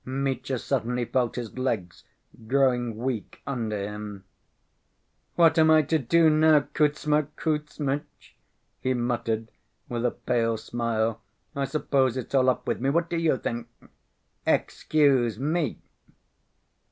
Mitya 0.03 0.57
suddenly 0.57 1.05
felt 1.05 1.35
his 1.35 1.59
legs 1.59 2.03
growing 2.47 2.97
weak 2.97 3.39
under 3.45 3.77
him. 3.77 4.23
"What 5.35 5.59
am 5.59 5.69
I 5.69 5.83
to 5.83 5.99
do 5.99 6.27
now, 6.27 6.61
Kuzma 6.73 7.27
Kuzmitch?" 7.37 8.35
he 8.79 8.95
muttered, 8.95 9.51
with 9.87 10.03
a 10.03 10.09
pale 10.09 10.57
smile. 10.57 11.21
"I 11.55 11.65
suppose 11.65 12.17
it's 12.17 12.33
all 12.33 12.49
up 12.49 12.65
with 12.67 12.81
me—what 12.81 13.11
do 13.11 13.17
you 13.17 13.37
think?" 13.37 13.67
"Excuse 14.47 15.37
me...." 15.37 15.77